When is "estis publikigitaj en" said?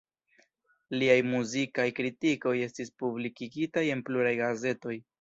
2.71-4.07